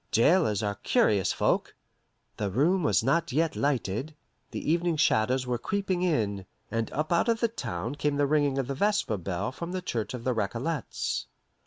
"Jailers 0.11 0.63
are 0.63 0.79
curious 0.81 1.31
folk." 1.31 1.75
The 2.37 2.49
room 2.49 2.81
was 2.81 3.03
not 3.03 3.31
yet 3.31 3.55
lighted, 3.55 4.15
the 4.49 4.71
evening 4.71 4.97
shadows 4.97 5.45
were 5.45 5.59
creeping 5.59 6.01
in, 6.01 6.47
and 6.71 6.91
up 6.91 7.13
out 7.13 7.29
of 7.29 7.39
the 7.39 7.47
town 7.47 7.93
came 7.93 8.15
the 8.17 8.25
ringing 8.25 8.57
of 8.57 8.65
the 8.65 8.73
vesper 8.73 9.17
bell 9.17 9.51
from 9.51 9.73
the 9.73 9.81
church 9.83 10.15
of 10.15 10.23
the 10.23 10.33
Recollets. 10.33 11.27